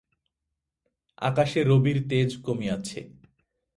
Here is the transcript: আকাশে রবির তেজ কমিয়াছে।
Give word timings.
আকাশে 1.21 1.59
রবির 1.63 1.97
তেজ 2.09 2.29
কমিয়াছে। 2.45 2.99